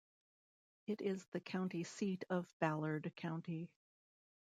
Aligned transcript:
It 0.87 0.99
is 0.99 1.23
the 1.27 1.39
county 1.39 1.83
seat 1.83 2.25
of 2.31 2.51
Ballard 2.59 3.13
County. 3.15 3.69